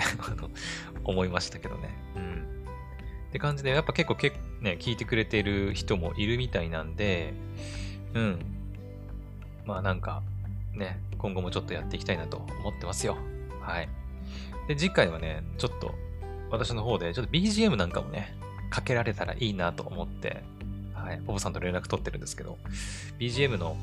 [1.03, 1.88] 思いましたけどね。
[2.14, 2.66] うん。
[3.31, 7.33] って感じで、やっぱ結構け、ね、聞いてくれてる人もいるみたいなんで、
[8.12, 8.38] うん。
[9.64, 10.23] まあなんか、
[10.75, 13.16] ね、今後もちょっとやっていきたいなと思ってますよ。
[13.62, 13.88] はい。
[14.69, 15.95] で、次回はね、ちょっと、
[16.51, 18.37] 私の方で、ちょっと BGM なんかもね、
[18.71, 20.43] かけられたらいいなと思って、
[20.95, 22.59] はい、ボブさんと連絡取ってるんですけど、
[23.19, 23.77] BGM の、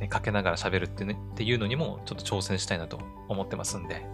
[0.00, 4.06] ね、かけながら喋るって,、ね、っていうのにもちょっと挑戦したいなと思ってますんで、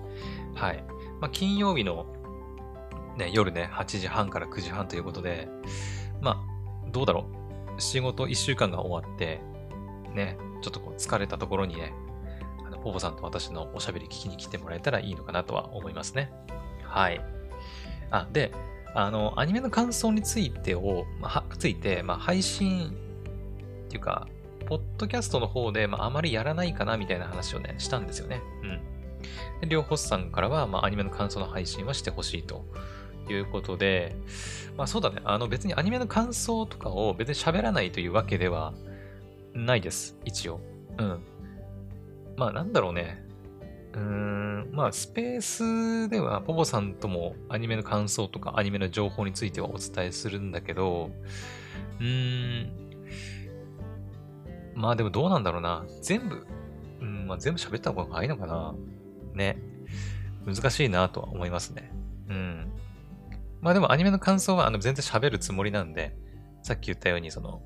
[0.54, 0.84] はい。
[1.20, 2.06] まあ、金曜日の、
[3.16, 5.48] ね、夜ね、8時半から9時半ということで、
[6.20, 6.42] ま
[6.86, 7.26] あ、どうだろ
[7.76, 7.80] う？
[7.80, 9.40] 仕事1週間が終わって、
[10.14, 11.92] ね、ちょっとこう疲れたところにね、
[12.66, 16.30] あの、ポポさんと私のおしゃべり聞きに来てもらえたらいいのかなとは思いますね。
[16.84, 17.24] はい。
[18.12, 18.52] あ、で、
[18.94, 22.88] あの、アニメの感想についてを、まあ、ついて、まあ、配信
[23.86, 24.28] っていうか、
[24.66, 28.40] ポッドキャストの方で、まあ、あまりやらないかなみたいな話をね、したんですよね。
[28.62, 28.80] うん。
[29.60, 32.64] で、両ホスさんからは、まあ、アニメの感想の配信はしてほしいと
[33.28, 34.14] いうことで、
[34.76, 38.72] まあそうだね、あの別にアニメの感想とかを別に喋らないというわけでは
[39.54, 40.60] ないです、一応。
[40.98, 41.20] うん。
[42.36, 43.24] まあなんだろうね。
[43.92, 51.10] うーん、まあスペースではポポさんともアニメの感想とかアニメの情報についてはお伝えするんだけど、
[52.00, 52.82] うーん、
[54.74, 55.84] まあでもどうなんだろうな。
[56.00, 56.46] 全部、
[57.00, 58.74] うん、まあ全部喋った方がいいのかな。
[59.34, 59.58] ね。
[60.46, 61.92] 難しいなとは思いますね。
[62.28, 62.72] うん。
[63.60, 66.16] まあでもアニメの感想はあの全然喋るつもりなんで、
[66.62, 67.62] さっき言ったようにその、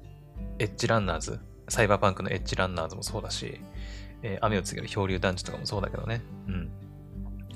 [0.59, 3.61] エッジランナーズ、サイバーパンクのエッジランナーズもそうだし、
[4.23, 6.23] えー、雨を告げる漂流団地とかもそうだけどね。
[6.49, 6.71] うん。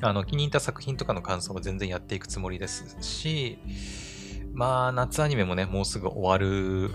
[0.02, 3.58] あの、気に入った作品とかの感想も全然やっていくつもりですし、
[4.52, 6.90] まあ、夏アニメもね、もうすぐ終わる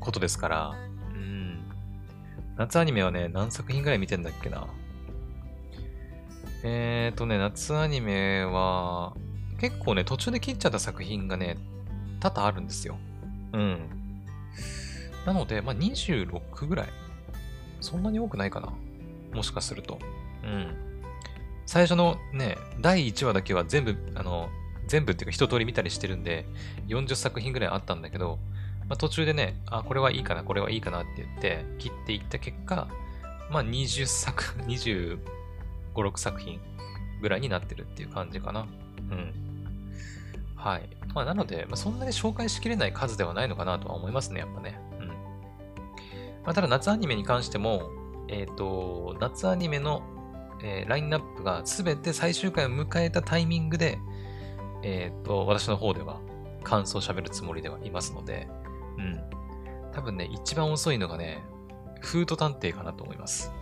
[0.00, 0.74] ことですから、
[1.14, 1.64] うん。
[2.56, 4.66] 夏アニメはね、何作品ぐらい見てんだっけな。
[6.64, 9.14] えーとね、夏アニメは、
[9.58, 11.56] 結構ね、途中で切っちゃった作品がね、
[12.20, 12.98] 多々あるんですよ。
[13.52, 13.88] うん。
[15.24, 16.88] なので、まあ、26ぐらい。
[17.86, 18.72] そんなに多くないかな？
[19.32, 19.98] もしかすると。
[20.44, 20.74] うん。
[21.66, 24.48] 最初のね、第1話だけは全部、あの、
[24.86, 26.46] 全部っていうか一通り見たりしてるんで、
[26.88, 28.38] 40作品ぐらいあったんだけど、
[28.88, 32.88] まあ、途中でね、あ、これはいいかな、これはいいかなって言って、切っていった結果、
[33.50, 35.18] まあ20作、 25
[35.96, 36.60] 5、6作品
[37.20, 38.66] ぐらいになってるっていう感じかな。
[39.10, 39.32] うん。
[40.54, 40.88] はい。
[41.14, 44.78] まあ、なので、まあ、そんなに紹介しきれない数ではないのかなとは思いますね、やっぱね。
[46.46, 47.90] まあ、ただ、夏アニメに関しても、
[48.28, 50.02] えっ、ー、と、夏アニメの、
[50.62, 53.98] えー、ラインナップが全て最終回を迎えたタイミングで、
[54.84, 56.20] えっ、ー、と、私の方では
[56.62, 58.48] 感想を喋るつもりではいますので、
[58.96, 59.20] うん。
[59.92, 61.42] 多分ね、一番遅いのがね、
[62.00, 63.52] フート探偵かなと思います。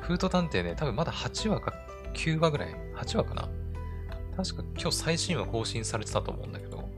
[0.00, 1.74] フート探偵ね、多分まだ8話か
[2.14, 3.48] 9話ぐらい ?8 話かな
[4.36, 6.88] 確か今日最新話更新されてたと思うんだけど。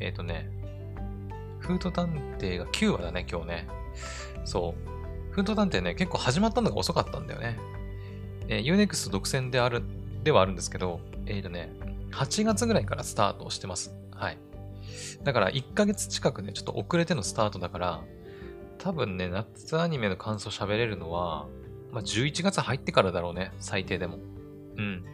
[0.00, 0.50] えっ、ー、とね、
[1.66, 3.68] フート探偵が9話だね、今日ね。
[4.44, 5.32] そう。
[5.32, 7.58] フート探偵ね、結構始まったのが遅かったんだよね。
[8.48, 9.82] えー、Unext 独占である、
[10.22, 11.72] ではあるんですけど、えっ、ー、とね、
[12.12, 13.92] 8月ぐらいからスタートしてます。
[14.12, 14.38] はい。
[15.24, 18.02] だから1ヶ月近くね、ちょっと遅れてのスタートだから、
[18.78, 21.46] 多分ね、夏アニメの感想喋れるのは、
[21.90, 24.18] まあ、11月入ってからだろうね、最低でも。
[24.76, 25.04] うん。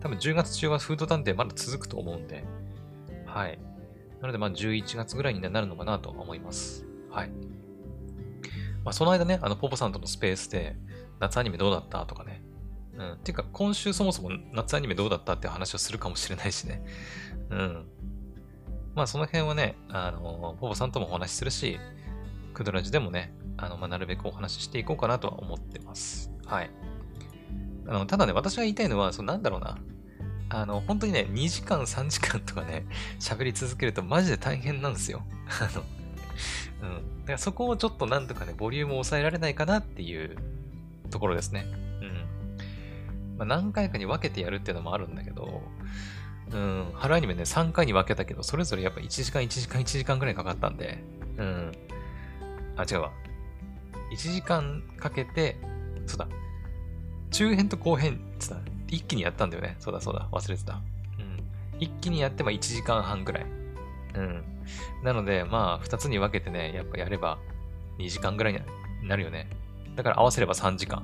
[0.00, 2.44] 多分10月中はフード探偵まだ続くと思うんで、
[3.26, 3.58] はい。
[4.20, 6.86] なので、まあ、11月ぐらいになるのかなと思います。
[7.10, 7.30] はい。
[8.84, 10.76] まあ、その間ね、あの、ポポさんとのスペースで、
[11.20, 12.42] 夏アニメどうだったとかね。
[12.96, 13.18] うん。
[13.22, 16.82] ていうか、今週そもそも夏アニメどうだったって話をするかもしれないしね。
[17.50, 17.86] うん。
[18.94, 21.78] まあ、その辺はね、あの、ポポさんともお話しするし、
[22.54, 26.32] クドラジでもね、あの、まあ、なるべくお話ししていこうかなとは思ってます。
[26.44, 26.70] はい。
[27.86, 29.78] あの、ただね、私が言いたいのは、そのなんだろうな。
[30.50, 32.86] あの、本当にね、2時間、3時間とかね、
[33.20, 35.22] 喋り続けるとマジで大変なんですよ。
[35.60, 35.84] あの、
[36.90, 37.20] うん。
[37.20, 40.36] だからそこをちょっとなんとかね、ボリュームを抑えられないかなっていう
[41.10, 41.66] ところですね。
[42.00, 43.36] うん。
[43.38, 45.62] まあ、何回かに分けてやるっていうのもあるんだけど、
[46.50, 51.04] うん、春アニメね、3回に分けたけど、それぞれやっぱ1時間、1時間、1時間ぐらいかかったんで、
[51.36, 51.72] うん。
[52.76, 53.12] あ、違うわ。
[54.12, 55.56] 1時間かけて、
[56.06, 56.28] そうだ。
[57.30, 58.56] 中編と後編、つだ。
[58.88, 59.76] 一気にやったんだよね。
[59.78, 60.28] そうだそうだ。
[60.32, 60.74] 忘れてた。
[60.74, 60.80] うん。
[61.78, 63.46] 一気にやっても1時間半ぐらい。
[64.14, 64.42] うん。
[65.02, 67.38] なので、まあ、2つに分けてね、やっぱやれば
[67.98, 68.60] 2時間ぐらいに
[69.08, 69.48] なるよね。
[69.96, 71.02] だから合わせれば3時間。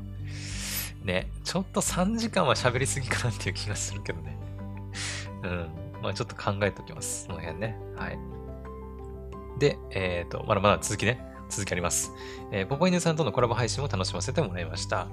[1.03, 4.39] ね、ちょっと3時間は喋りすぎかなっていう気がするけどね。
[5.43, 5.69] うん。
[6.03, 7.25] まあちょっと考えておきます。
[7.25, 7.79] その辺ね。
[7.97, 8.19] はい。
[9.59, 11.34] で、えっ、ー、と、まだまだ続きね。
[11.55, 12.13] 続きあります。
[12.51, 15.07] えー、ポポイヌさんとのコラボ配信も楽しませてもらいました。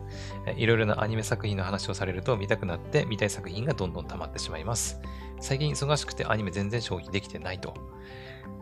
[0.48, 5.00] えー、いろいろなアニメ作品の話をされると見たくなって見たい作品がどんどん溜まってしまいます。
[5.40, 7.76] 最近忙しくてアニメ全然消費できてないと。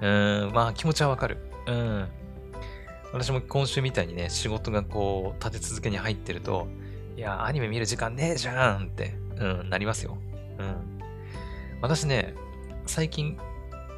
[0.01, 1.37] うーん、まあ気持ちはわかる。
[1.67, 2.09] うん。
[3.13, 6.67] 私も今週みたいにね、仕事がこう、立て続けに入ってると、
[7.15, 10.17] いや、アニメ見る時間ねえじゃんって、うん、なりますよ。
[10.59, 10.99] うん。
[11.81, 12.35] 私ね、
[12.85, 13.37] 最近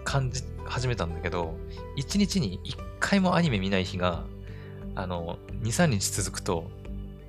[0.03, 1.55] 感じ始めたんだけど、
[1.97, 4.23] 1日に1回もアニメ見ない日が、
[4.95, 6.71] あの、2、3日続くと、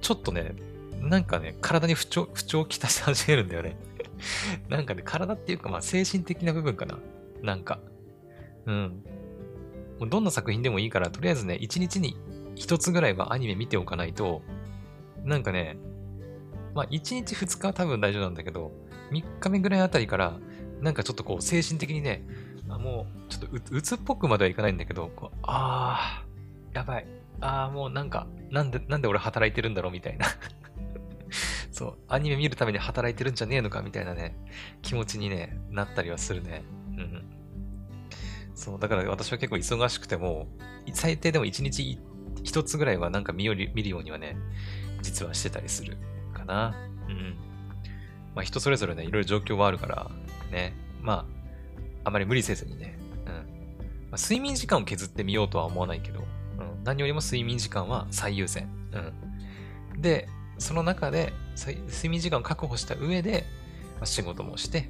[0.00, 0.54] ちょっとね、
[1.00, 3.76] なんかね、体に不調、不調をきたし始めるんだよね。
[4.68, 6.98] なんかね、体っていうか、まあ、精神的な部分かな。
[7.42, 7.80] なんか。
[8.66, 9.02] うん。
[9.98, 12.16] もうどんな作品でもいいから、とりあえずね、1日に
[12.54, 14.42] 1つぐらいはアニメ見ておかないと、
[15.24, 15.76] なんかね、
[16.74, 18.72] まあ、1日2日は多分大丈夫なんだけど、
[19.10, 20.38] 3日目ぐらいあたりから、
[20.80, 22.24] なんかちょっとこう、精神的にね、
[22.74, 27.06] あもう、ちょっとうつっぽくまではいかないんだけど、こうあー、やばい。
[27.40, 30.26] あー、もうなんか、なんで、なんで俺働いてるんだろうみたいな
[31.70, 34.36] そう、アニメ見るために働いてるんじゃねえのかみたいなね、
[34.82, 36.62] 気持ちにね、なったりはするね。
[36.96, 37.24] うん。
[38.54, 40.48] そう、だから私は結構忙しくても、
[40.92, 41.98] 最低でも1日
[42.44, 44.36] 1つぐらいはなんか見よ見るようにはね、
[45.02, 45.96] 実はしてたりする
[46.32, 46.74] かな。
[47.08, 47.36] うん。
[48.34, 50.10] まあ人それぞれね、いろいろ状況はあるから、
[50.50, 50.74] ね。
[51.00, 51.41] まあ、
[52.04, 53.32] あまり無理せずにね、うん。
[53.32, 53.38] ま
[54.12, 58.68] あ、睡眠時間を削ってみようとは思わないけど、うん、何よりも睡眠時間は最優先。
[59.94, 60.00] うん。
[60.00, 63.44] で、その中で、睡眠時間を確保した上で、
[63.96, 64.88] まあ、仕事もして、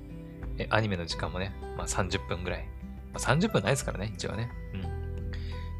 [0.58, 2.68] えアニメの時間もね、まあ、30分ぐらい。
[3.12, 4.50] まあ、30分ないですからね、一応ね。
[4.74, 5.30] うん。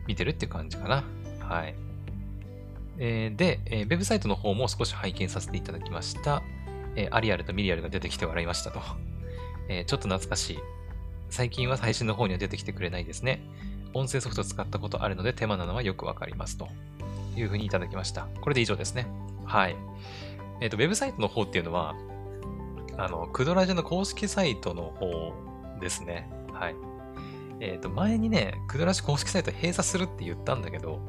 [0.07, 1.05] 見てるって感じかな。
[1.41, 1.75] はい。
[2.99, 6.43] えー、で、えー、ウェブサイトの方も少し拝見させていただきました。
[6.95, 8.81] えー、アリアルとミリアルが出てきて笑いましたと。
[9.69, 10.59] えー、ちょっと懐かしい
[11.33, 13.41] 最近は配信の方には出てきてくれないですね。
[13.95, 16.69] 音声ソフト使ったことあるので手間なのはよくわかりますと
[17.35, 18.29] いうふうにいただきました。
[18.43, 19.07] これで以上ですね。
[19.47, 19.77] はい。
[20.61, 21.95] えっ、ー、と、ウェブサイトの方っていうのは、
[22.99, 25.33] あの、クドラジの公式サイトの方
[25.81, 26.29] ですね。
[26.53, 26.75] はい。
[27.61, 31.01] えっ、ー、と、前にね、クドラジ公式サイト閉鎖するって言ったんだけど、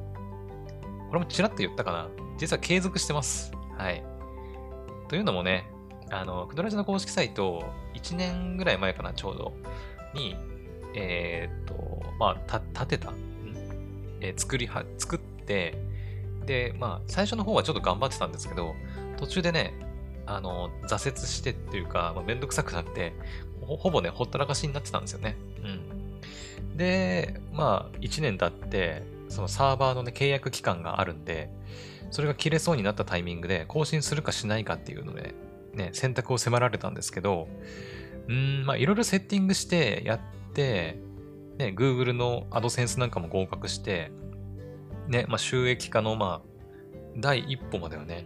[1.09, 2.07] これもちらっと言ったかな。
[2.37, 3.51] 実は継続してます。
[3.77, 4.01] はい。
[5.09, 5.69] というのもね、
[6.11, 9.53] あの、クドラジの公式サイト、1年ぐらい前かな、ちょうど。
[10.13, 10.35] に、
[10.95, 13.13] えー、っと、まあ、立てた、
[14.21, 15.77] えー、作りは、作って、
[16.45, 18.75] で、まあ、最初の方はちょっと頑張ってたんですけど、
[19.17, 19.73] 途中でね、
[20.25, 23.13] あの、挫折してっていうか、まあ、めんどくさくなって、
[23.61, 25.37] ほほぼね、ほったらかしになってたんですよね。
[25.63, 26.77] うん。
[26.77, 31.49] で、まあ、1年経って、そのサーバーのね、契約期間があるんで、
[32.11, 35.33] それが切れそうになったタイミングで更新するかしないかっていうので、
[35.73, 37.47] ね、選択を迫られたんですけど、
[38.27, 40.19] うん、まあ、いろいろセッティングしてやっ
[40.53, 40.99] て、
[41.57, 44.11] ね、Google の AdSense なんかも合格して、
[45.07, 46.49] ね、まあ、収益化の、まあ、
[47.17, 48.25] 第一歩まではね、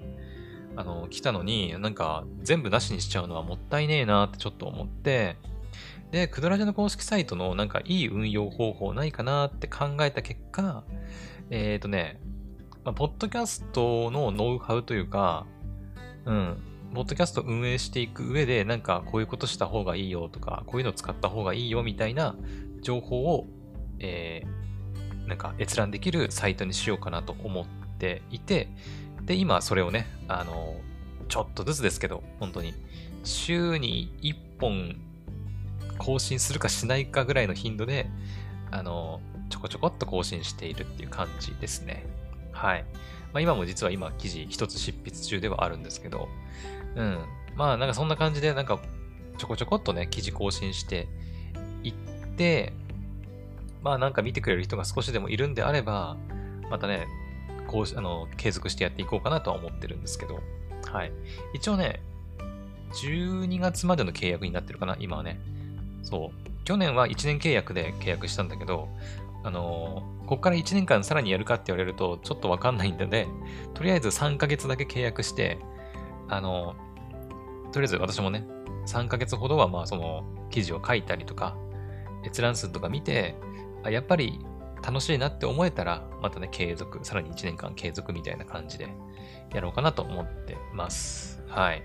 [0.76, 5.38] あの、来たのに、なんか、全部なしにしちゃうのはもったいねえなってちょっと思って、
[6.12, 10.84] で、クドラジの公式サイトのなんかいい運用方法ないかなって考えた結果、
[11.50, 12.20] えっ、ー、とね、
[12.86, 15.46] まあ、ポッドキャストのノウハウというか、
[16.26, 16.58] うん、
[16.94, 22.36] ポッドキャスト運営していく上で、なんかこういうことした方がいいよとか、こういうの使った方がいいよみたいな
[22.82, 23.48] 情報を、
[24.00, 27.66] えー、なんか閲覧できるサイトにしようかなと思っ
[27.98, 28.70] ていて、
[29.26, 30.76] で、今それをね、あの、
[31.28, 32.74] ちょっとずつですけど、本当に、
[33.24, 34.96] 週に1本
[35.98, 38.10] 更新するかしないかぐらいの頻度で、
[38.72, 42.06] あの、ちょこちょこっと更新しているっていう感じですね。
[42.52, 42.86] はい。
[43.34, 46.30] まあ、今も実は今記事一つ執筆中ではあるんですけど、
[46.98, 47.20] うん。
[47.56, 48.80] まあなんかそんな感じでなんか
[49.38, 51.08] ちょこちょこっとね、記事更新して
[51.84, 51.94] いっ
[52.36, 52.74] て、
[53.82, 56.18] まあなんか見てくれる人が少しでもいるんであれば、
[56.70, 57.08] またね、
[57.68, 60.40] こう、あの、継続してやっていこうかなとは思ってるんですけど、
[60.92, 61.12] はい。
[61.54, 62.02] 一応ね、
[62.94, 65.40] 12月までの契約になってるかな、今はね。
[66.04, 66.48] そう。
[66.66, 68.90] 去年は1年契約で契約したんだけど、
[69.44, 73.28] あのここから1年間さらにやるかって言われるとちょっとわかんないんでね、
[73.74, 75.58] とりあえず3ヶ月だけ契約して、
[76.28, 76.76] あの
[77.72, 78.46] とりあえず私もね、
[78.88, 81.58] 3ヶ月ほどはまあその記事を書いたりとか、
[82.26, 83.36] 閲覧数とか見て、
[83.84, 84.40] あやっぱり
[84.86, 88.88] 楽しいなって思えたら、またね、継続、さらに1年間継続みたいな感じで
[89.54, 91.42] やろうかなと思ってます。
[91.48, 91.84] はい。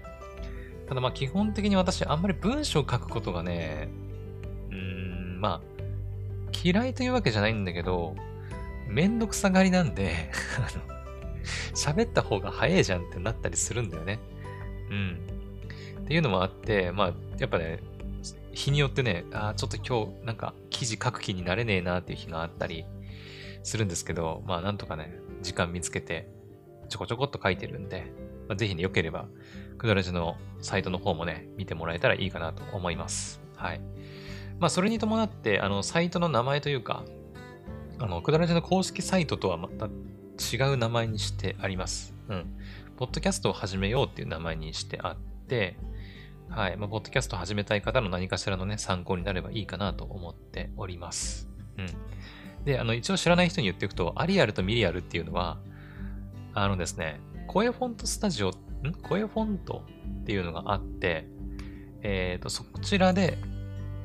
[0.89, 3.89] ただまあ基本的に私あんまり文章を書くことがね、
[4.71, 5.83] うーん、まあ、
[6.63, 8.15] 嫌いというわけじゃないんだけど、
[8.89, 10.31] めんどくさがりなんで
[11.75, 14.19] 喋った方が早いじゃんってなったりするんだよね。
[14.91, 15.32] うん。
[16.13, 17.81] っていうのもあって、まあ、やっぱね、
[18.53, 22.85] 日によってね、ああ、ちょっと今日なんか記事書く気になれねえなっていう日があったり
[23.63, 26.29] するんですけど、まあなんとかね、時間見つけて
[26.91, 28.13] ちょこちょこっと書いてるんで、
[28.47, 29.25] まあ、ぜひね、良ければ、
[29.79, 33.41] クドラジのサイトの方もね、見てもらえたらいいかなと思います。
[33.57, 33.81] はい。
[34.59, 37.05] まあそれに伴って、あの、サイトの名前というか、
[37.99, 42.15] あの、クドラジの公式サイトとはまた違う名前にしてあります。
[42.29, 42.55] うん。
[42.99, 45.17] ポッドキャストを始めようっていう名前にしてあっ
[45.49, 45.79] て、
[46.55, 46.77] はい。
[46.77, 51.49] まあ、ポッドキャスト始めたい方の何かしらのね、参考になればいいかなと思っております。
[51.79, 52.65] うん。
[52.67, 55.57] で、あの、一応知らない人に言っておくと、アリアルとミリアルっていうのは、
[56.53, 58.53] あのですね、声フォントスタジオ、ん？
[59.03, 59.83] 声フォント
[60.23, 61.27] っていうのがあって、
[62.03, 63.39] えっ、ー、と、そちらで、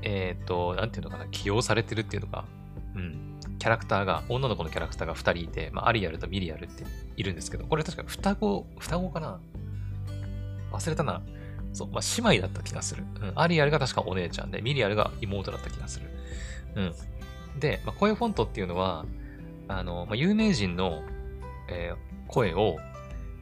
[0.02, 2.46] えっ、ー、と、なんていうのかな、起用されてるっていうのか、
[2.96, 6.86] うん、キャラクターが、女の子のキャラクターが2人いて、まあ、アリアルとミリアルって
[7.18, 9.42] いるんですけど、これ確か双子、双子かな？
[10.72, 11.22] 忘れたな。
[11.78, 13.04] そう、まあ、姉妹だった気がする。
[13.22, 13.32] うん。
[13.36, 16.08] アリアルが確かお姉ちゃんで、ミリアルが妹だった気がする。
[16.76, 17.60] うん。
[17.60, 19.06] で、まあ、声フォントっていうのは、
[19.68, 21.04] あの、まあ、有名人の、
[21.70, 22.78] えー、声を、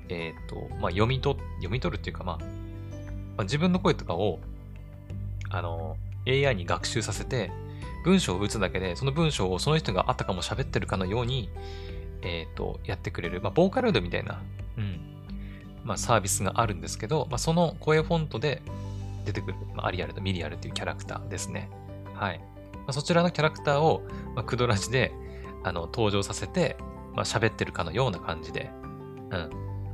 [0.10, 2.46] えっ、ー、と、まあ、読み取、読み取るっていうか、まあ、ま
[3.40, 4.40] あ、自分の声とかを、
[5.50, 5.96] あの、
[6.28, 7.52] AI に学習させて、
[8.04, 11.50] 文章を打つだけで、その文章をその人があったかも喋ってるかのように、
[12.22, 14.42] えっ、ー、と、やってくれる、まあ、ボーカロイドみたいな、
[14.78, 15.15] うん、
[15.86, 18.62] まあ、サービスがあるんですけど、まあ、その声フォントで
[19.24, 21.70] 出てくる、まあ、アリアルとミリアルというキャラクターですね。
[22.14, 22.40] はい。
[22.40, 24.04] まあ、そちらのキャラクターを、
[24.36, 25.14] まあ、クドラジで
[25.64, 26.76] あの登場させて、
[27.14, 28.72] まあ、喋ってるかのような感じで、
[29.30, 29.50] うん。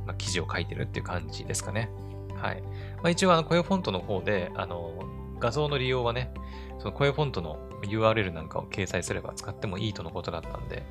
[0.06, 1.90] まあ、記事を書いてるっていう感じですかね。
[2.34, 2.62] はい。
[2.62, 2.68] ま
[3.04, 5.04] あ、一応、あの、声フォントの方で、あの、
[5.38, 6.32] 画像の利用はね、
[6.78, 10.82] その声フォントの URL なんかを掲載すれば使ってもいいとのことだったんで、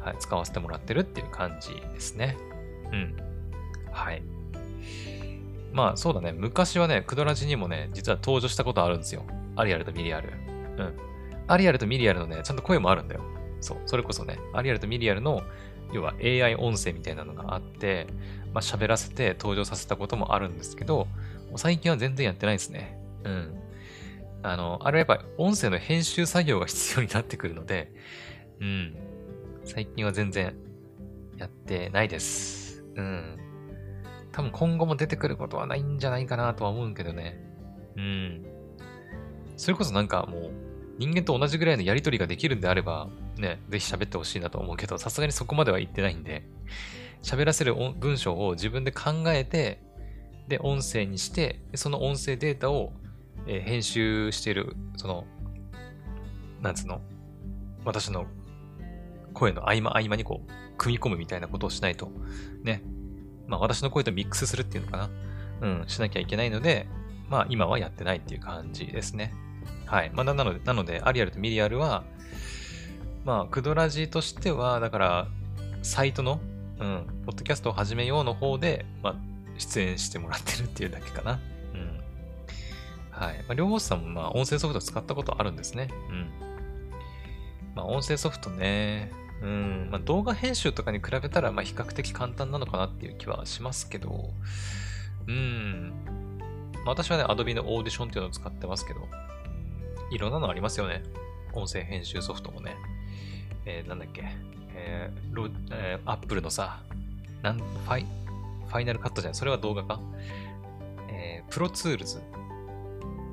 [0.00, 2.36] はい、使わせてもらってるっていう感じですね。
[2.92, 3.16] うん。
[3.90, 4.22] はい。
[5.72, 6.32] まあそうだね。
[6.32, 9.24] 昔はね、クドラジにもね、実は登場したことあるんですよ。
[9.56, 10.32] アリアルとミリアル。
[10.78, 10.96] うん。
[11.46, 13.22] アリアルとミリアルのね、ちゃんと声もあるんだよ。
[13.60, 13.78] そう。
[13.86, 15.42] それこそね、アリアルとミリアルの、
[15.92, 18.06] 要は AI 音声みたいなのがあって、
[18.52, 21.06] まあ喋らせて登場させたこともあるんですけど、
[21.56, 22.98] 最近は全然やってないですね。
[23.24, 23.54] うん。
[24.42, 27.92] あの、あれはやっぱり音声の編集作業が必要になってくるので、
[28.60, 28.96] うん。
[29.64, 30.54] 最近は全然
[31.36, 32.84] やってないです。
[32.94, 33.39] うん。
[34.32, 37.40] 多分今後も出てくることはないんじゃないかなとは思うけどね。
[37.96, 38.46] うん。
[39.56, 40.50] それこそなんかもう、
[40.98, 43.08] 人間と同じぐらいのやりとりができるんであれば、
[43.38, 46.44] ね、ぜひ喋ってほしいなと思うけど、さすがにそこまでは言ってないんで、
[47.22, 49.80] 喋らせる文章を自分で考えて、
[50.48, 52.92] で、音声にして、その音声データを、
[53.46, 55.24] えー、編集してる、その、
[56.60, 57.00] なんつうの
[57.84, 58.26] 私の
[59.32, 62.10] 声の合間合間にこう、組み込むみたいなことをしないと、
[62.62, 62.82] ね。
[63.50, 65.10] まあ私の声とミックスするっていうのかな。
[65.60, 66.88] うん、しなきゃいけないので、
[67.28, 69.34] まあ今はやってないっていう感じですね。
[69.84, 70.10] はい。
[70.14, 72.04] まあなので、なので、アリアルとミリアルは、
[73.24, 75.28] まあ、クドラジとしては、だから、
[75.82, 76.40] サイトの、
[76.78, 79.16] うん、ポッドキャストを始めようの方で、まあ、
[79.58, 81.38] 出演してもらってるっていうだけかな。
[81.74, 82.00] うん。
[83.10, 83.38] はい。
[83.40, 85.88] まあ、両方さんも、まあ、音声ソフト使ったことあるんですね。
[86.08, 86.30] うん。
[87.74, 89.12] まあ、音声ソフトね、
[89.42, 94.30] うん、まあ、動画編集とかに比べたら、まあ、比較的簡単なのかなっていう気はしますけど、
[95.26, 95.92] うん。
[96.84, 99.00] まあ、私はね、Adobe のオーディションっていうのを使ってますけど、
[100.10, 101.02] いろんなのありますよね。
[101.52, 102.76] 音声編集ソフトもね。
[103.64, 104.24] えー、なんだっけ、
[104.74, 106.82] えーロえー、Apple のさ、
[107.42, 108.06] なんファイ、
[108.66, 110.00] Final Cut じゃない、それは動画か
[111.08, 112.20] えー、 Pro Tools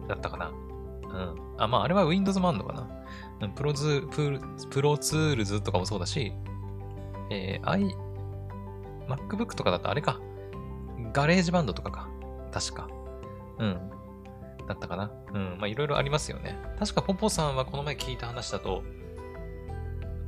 [0.07, 1.55] だったかなうん。
[1.57, 2.87] あ、まあ、あれは Windows もあんのかな
[3.55, 6.33] プロズプ Pro Tools とかもそうだし、
[7.29, 7.95] えー、i、
[9.07, 10.19] MacBook とかだとあれか。
[11.13, 12.09] GarageBand とかか。
[12.51, 12.89] 確か。
[13.59, 13.91] うん。
[14.67, 15.11] だったかな。
[15.33, 15.57] うん。
[15.59, 16.57] まあ、いろいろありますよね。
[16.79, 18.83] 確かポポさんはこの前聞いた話だと、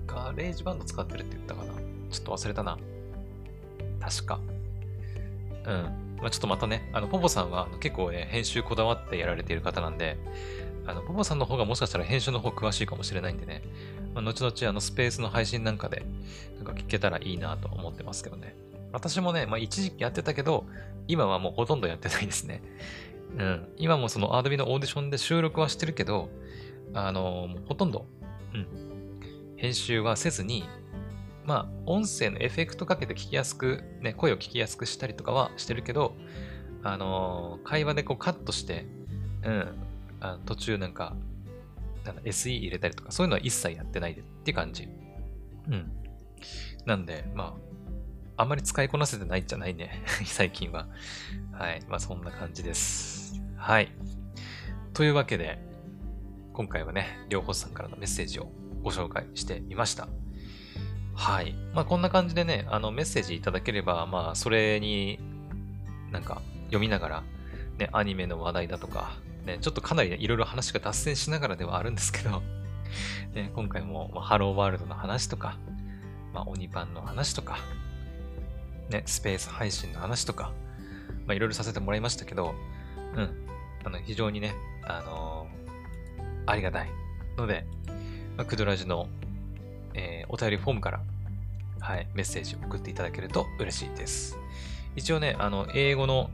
[0.08, 1.74] GarageBand 使ってるって言ったかな
[2.10, 2.78] ちょっと忘れたな。
[4.00, 4.40] 確か。
[5.66, 6.18] うん。
[6.22, 10.18] まあ、ちょっとまたね、あの、ポポさんは結構ね、編集こだわってやられている方なんで、
[10.90, 13.62] あの、ポポさんの方がもしかしたら編集の方詳しいかもしれないんでね、
[14.14, 16.06] まあ、後々あの、スペースの配信なんかで、
[16.56, 18.56] なんか聞けたらいいなと思ってますけどね。
[18.92, 20.66] 私もね、まあ、一時期やってたけど、
[21.08, 22.62] 今はもうほとんどやってないですね。
[23.38, 23.68] うん。
[23.78, 26.30] 今もその Adobe のオーディションで収録はしてるけど、
[26.94, 28.06] あのー、ほとんど、
[28.54, 28.68] うん。
[29.58, 30.64] 編集はせずに、
[31.46, 36.16] まあ、音声のエフェクトかけて聞きやすく、ね、声を聞きやすくしたりとかはしてるけど、
[36.84, 38.88] あのー、会話でこうカットして、
[39.44, 39.89] うん、
[40.20, 41.16] あ途中なんか、
[42.06, 44.88] なんか SE 入れたりとか、そういうのは一切やってないでって感じ。
[45.68, 45.92] うん。
[46.86, 47.56] なんで、ま
[48.38, 50.02] あ、あんまり使いこなせてないんじゃないね。
[50.26, 50.88] 最近は。
[51.52, 51.82] はい。
[51.88, 53.42] まあ、そんな感じです。
[53.58, 53.92] はい。
[54.94, 55.60] というわけで、
[56.54, 58.52] 今回はね、両方さんからのメッセージを
[58.82, 60.08] ご紹介してみました。
[61.16, 61.54] はい。
[61.74, 65.20] まあ、こんな感じでね、あの、メッセージいただければ、まあ、それに
[66.12, 67.24] なんか読みながら、
[67.80, 69.14] ね、アニメの話題だとか、
[69.46, 72.44] ね、ちょっとかなり、いろいろ話が脱線しながらではあるんですけど、
[73.34, 75.58] ね、今回も、まあ、ハローワールドの話とか、
[76.34, 77.58] まあ、鬼パンの話とか、
[78.90, 80.52] ね、スペース配信の話とか、
[81.26, 82.54] まあ、いろいろさせてもらいましたけど、
[83.16, 83.48] うん、
[83.86, 84.54] あの、非常にね、
[84.84, 86.90] あのー、ありがたい
[87.38, 87.66] ので、
[88.36, 89.08] まあ、クドラジの、
[89.94, 91.02] えー、お便りフォームから、
[91.80, 94.38] はい、メッセージを送っていただけると嬉しいです。
[94.96, 96.30] 一応ね、あの、英語の、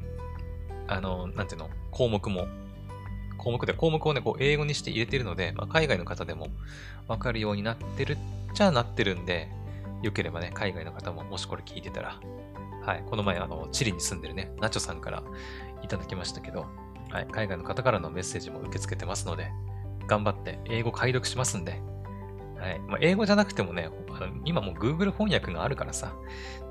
[0.87, 2.47] あの、なんていうの、項目も、
[3.37, 6.47] 項目で、項目をね、こう、英語にして入れてるので、まあ、海外の方でも
[7.07, 8.17] わかるようになってるっ
[8.53, 9.49] ちゃなってるんで、
[10.01, 12.19] よければね、海外の方ももしこれ聞いてたら、
[12.81, 15.23] はい、この前、あの、チリに住んでるね、ナチョさんから
[15.83, 16.67] いただきましたけど、
[17.09, 19.51] はい、海外の方からのメッセージも受け付けてますので、
[20.07, 21.81] 頑張って英語解読しますんで、
[22.59, 22.79] はい。
[22.87, 23.89] まあ、英語じゃなくてもね、
[24.45, 26.13] 今もう Google 翻訳があるからさ、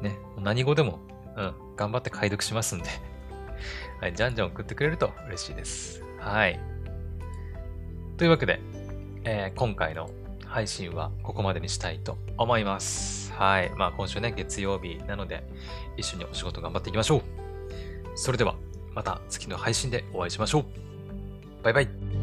[0.01, 1.01] ね、何語でも、
[1.37, 2.89] うん、頑張って解読しますんで、
[4.05, 6.05] はい、じゃんじゃん送ってくれると嬉しいです。
[6.19, 6.61] はい。
[8.19, 8.61] というわけで、
[9.25, 10.11] えー、今回の
[10.45, 13.33] 配信はここまでにしたいと思います。
[13.33, 13.73] はい。
[13.79, 15.43] まあ今週ね、月曜日なので、
[15.97, 17.23] 一緒にお仕事頑張っていきましょう。
[18.15, 18.57] それでは、
[18.93, 20.65] また次の配信でお会いしましょう。
[21.63, 22.14] バイバイ。